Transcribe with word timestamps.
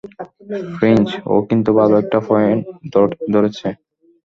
Finch, 0.77 1.07
ও 1.25 1.35
কিন্তু 1.49 1.69
ভালো 1.79 1.93
একটা 2.03 2.19
পয়েন্ট 2.29 2.61
ধরেছে। 3.33 3.67